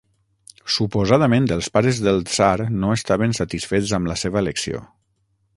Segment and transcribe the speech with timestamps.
[0.75, 2.55] Suposadament, els pares del tsar
[2.85, 4.83] no estaven satisfets amb la seva elecció.